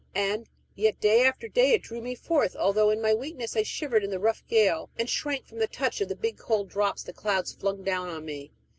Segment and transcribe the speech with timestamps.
[0.15, 4.03] And yet day after day it drew me forth, although in my weakness I shivered
[4.03, 7.13] in the rough gale, and shrank from the touch of the big cold drops the
[7.13, 8.51] clouds flung down on me.